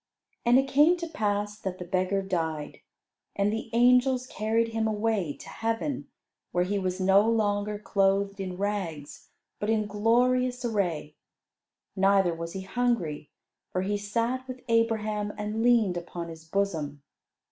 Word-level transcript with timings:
And 0.45 0.57
it 0.57 0.67
came 0.67 0.97
to 0.97 1.07
pass 1.07 1.59
that 1.59 1.77
the 1.77 1.85
beggar 1.85 2.23
died, 2.23 2.79
and 3.35 3.53
the 3.53 3.69
angels 3.71 4.25
carried 4.25 4.69
him 4.69 4.87
away 4.87 5.33
to 5.37 5.47
heaven, 5.47 6.07
where 6.51 6.63
he 6.63 6.79
was 6.79 6.99
no 6.99 7.29
longer 7.29 7.77
clothed 7.77 8.39
in 8.39 8.57
rags, 8.57 9.29
but 9.59 9.69
in 9.69 9.85
glorious 9.85 10.65
array. 10.65 11.17
Neither 11.95 12.33
was 12.33 12.53
he 12.53 12.61
hungry, 12.61 13.29
for 13.69 13.83
he 13.83 13.95
sat 13.95 14.47
with 14.47 14.61
Abraham 14.67 15.33
and 15.37 15.61
leaned 15.61 15.97
upon 15.97 16.29
his 16.29 16.45
bosom. 16.45 17.03